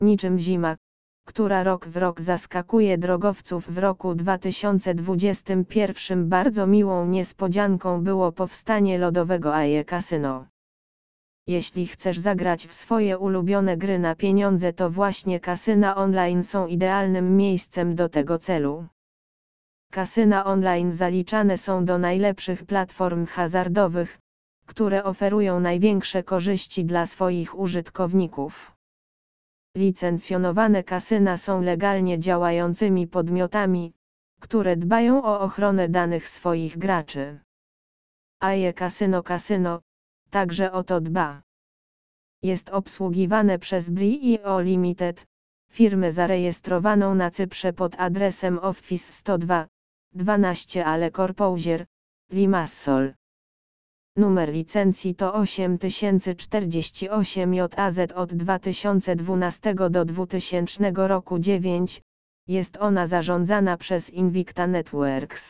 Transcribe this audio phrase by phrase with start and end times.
[0.00, 0.76] Niczym zima,
[1.26, 9.56] która rok w rok zaskakuje drogowców w roku 2021 bardzo miłą niespodzianką było powstanie lodowego
[9.56, 10.46] AE Casino.
[11.46, 17.36] Jeśli chcesz zagrać w swoje ulubione gry na pieniądze to właśnie kasyna online są idealnym
[17.36, 18.86] miejscem do tego celu.
[19.92, 24.18] Kasyna online zaliczane są do najlepszych platform hazardowych,
[24.66, 28.77] które oferują największe korzyści dla swoich użytkowników.
[29.78, 33.92] Licencjonowane kasyna są legalnie działającymi podmiotami,
[34.40, 37.38] które dbają o ochronę danych swoich graczy.
[38.40, 39.80] AE Casino Casino
[40.30, 41.42] także o to dba.
[42.42, 45.26] Jest obsługiwane przez BRIO Limited,
[45.70, 49.66] firmę zarejestrowaną na Cyprze pod adresem Office 102,
[50.12, 51.86] 12 Ale Corpousier,
[52.30, 53.17] Limassol.
[54.18, 62.02] Numer licencji to 8048 JAZ od 2012 do 2000 roku 9.
[62.48, 65.42] Jest ona zarządzana przez Invicta Networks.